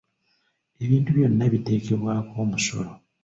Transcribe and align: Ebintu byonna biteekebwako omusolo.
Ebintu 0.83 1.09
byonna 1.15 1.45
biteekebwako 1.53 2.35
omusolo. 2.45 2.91